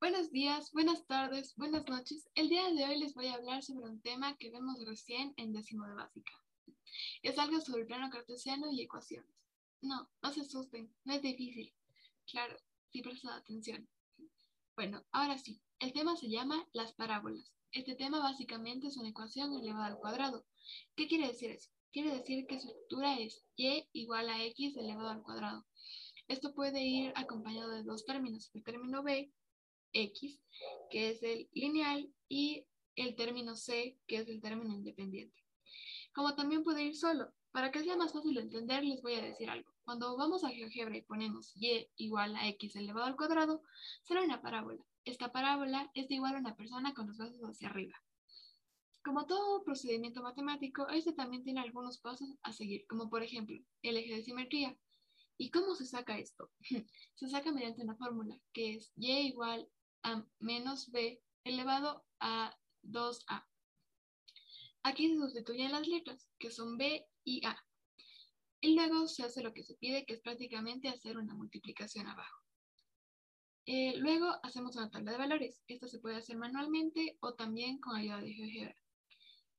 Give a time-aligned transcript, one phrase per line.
[0.00, 2.30] Buenos días, buenas tardes, buenas noches.
[2.34, 5.52] El día de hoy les voy a hablar sobre un tema que vemos recién en
[5.52, 6.32] décimo de básica.
[7.22, 9.30] Es algo sobre el plano cartesiano y ecuaciones.
[9.82, 11.74] No, no se asusten, no es difícil.
[12.30, 12.56] Claro,
[12.88, 13.86] si prestan atención.
[14.74, 17.52] Bueno, ahora sí, el tema se llama las parábolas.
[17.70, 20.46] Este tema básicamente es una ecuación elevada al cuadrado.
[20.96, 21.68] ¿Qué quiere decir eso?
[21.92, 25.66] Quiere decir que su estructura es y igual a x elevado al cuadrado.
[26.26, 29.30] Esto puede ir acompañado de dos términos, el término b
[29.92, 30.40] X,
[30.90, 35.42] que es el lineal, y el término C, que es el término independiente.
[36.14, 37.32] Como también puede ir solo.
[37.52, 39.72] Para que sea más fácil de entender, les voy a decir algo.
[39.84, 43.62] Cuando vamos a GeoGebra y ponemos y igual a x elevado al cuadrado,
[44.04, 44.84] será una parábola.
[45.04, 48.00] Esta parábola es igual a una persona con los brazos hacia arriba.
[49.02, 53.96] Como todo procedimiento matemático, este también tiene algunos pasos a seguir, como por ejemplo el
[53.96, 54.76] eje de simetría.
[55.38, 56.50] ¿Y cómo se saca esto?
[57.14, 59.68] se saca mediante una fórmula, que es y igual
[60.02, 63.46] a menos b elevado a 2a.
[64.82, 67.56] Aquí se sustituyen las letras, que son b y a.
[68.60, 72.40] Y luego se hace lo que se pide, que es prácticamente hacer una multiplicación abajo.
[73.66, 75.62] Eh, luego hacemos una tabla de valores.
[75.68, 78.76] Esto se puede hacer manualmente o también con ayuda de GeoGebra.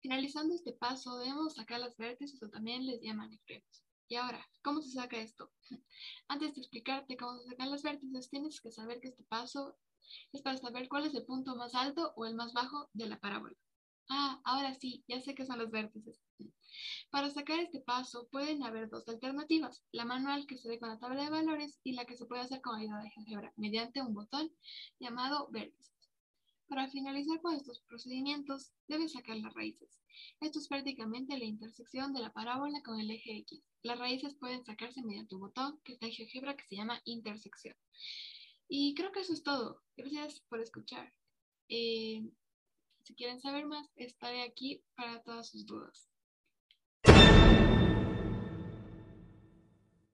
[0.00, 3.85] Finalizando este paso, debemos sacar las vértices o también les llaman extremos.
[4.08, 5.50] Y ahora, ¿cómo se saca esto?
[6.28, 9.76] Antes de explicarte cómo se sacan las vértices, tienes que saber que este paso
[10.32, 13.18] es para saber cuál es el punto más alto o el más bajo de la
[13.18, 13.56] parábola.
[14.08, 16.22] Ah, ahora sí, ya sé qué son los vértices.
[17.10, 20.98] Para sacar este paso pueden haber dos alternativas, la manual que se ve con la
[20.98, 24.14] tabla de valores y la que se puede hacer con ayuda de GeoGebra mediante un
[24.14, 24.52] botón
[25.00, 25.48] llamado
[26.68, 30.00] Para finalizar con estos procedimientos, debes sacar las raíces.
[30.40, 33.62] Esto es prácticamente la intersección de la parábola con el eje X.
[33.82, 37.76] Las raíces pueden sacarse mediante un botón que está en GeoGebra que se llama intersección.
[38.68, 39.82] Y creo que eso es todo.
[39.96, 41.14] Gracias por escuchar.
[41.68, 42.28] Eh,
[43.04, 46.10] si quieren saber más, estaré aquí para todas sus dudas.